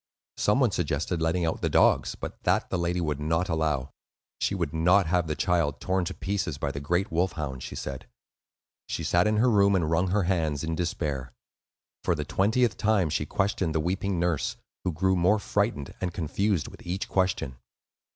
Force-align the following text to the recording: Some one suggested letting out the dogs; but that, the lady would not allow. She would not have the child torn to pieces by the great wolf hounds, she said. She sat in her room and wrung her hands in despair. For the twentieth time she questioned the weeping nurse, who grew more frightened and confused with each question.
Some 0.37 0.59
one 0.59 0.71
suggested 0.71 1.21
letting 1.21 1.45
out 1.45 1.61
the 1.61 1.69
dogs; 1.69 2.15
but 2.15 2.41
that, 2.41 2.71
the 2.71 2.79
lady 2.79 2.99
would 2.99 3.19
not 3.19 3.49
allow. 3.49 3.91
She 4.39 4.55
would 4.55 4.73
not 4.73 5.05
have 5.05 5.27
the 5.27 5.35
child 5.35 5.79
torn 5.79 6.05
to 6.05 6.15
pieces 6.15 6.57
by 6.57 6.71
the 6.71 6.79
great 6.79 7.11
wolf 7.11 7.33
hounds, 7.33 7.63
she 7.63 7.75
said. 7.75 8.07
She 8.87 9.03
sat 9.03 9.27
in 9.27 9.37
her 9.37 9.47
room 9.47 9.75
and 9.75 9.91
wrung 9.91 10.07
her 10.07 10.23
hands 10.23 10.63
in 10.63 10.73
despair. 10.73 11.33
For 12.03 12.15
the 12.15 12.25
twentieth 12.25 12.77
time 12.77 13.11
she 13.11 13.27
questioned 13.27 13.75
the 13.75 13.79
weeping 13.79 14.19
nurse, 14.19 14.57
who 14.83 14.91
grew 14.91 15.15
more 15.15 15.37
frightened 15.37 15.93
and 16.01 16.11
confused 16.11 16.67
with 16.67 16.83
each 16.83 17.07
question. 17.07 17.57